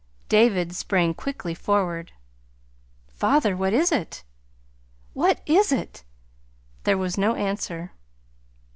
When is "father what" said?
3.07-3.71